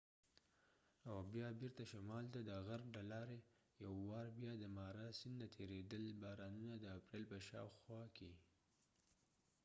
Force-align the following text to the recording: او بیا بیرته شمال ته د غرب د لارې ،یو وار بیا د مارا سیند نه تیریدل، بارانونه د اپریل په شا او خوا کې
او 1.09 1.15
بیا 1.33 1.47
بیرته 1.61 1.83
شمال 1.91 2.25
ته 2.33 2.39
د 2.49 2.51
غرب 2.67 2.87
د 2.93 2.99
لارې 3.11 3.39
،یو 3.83 3.93
وار 4.09 4.27
بیا 4.39 4.53
د 4.59 4.63
مارا 4.77 5.07
سیند 5.19 5.35
نه 5.41 5.47
تیریدل، 5.55 6.03
بارانونه 6.21 6.75
د 6.79 6.85
اپریل 6.97 7.25
په 7.31 7.37
شا 7.47 7.59
او 7.65 7.69
خوا 7.79 8.01
کې 8.15 8.31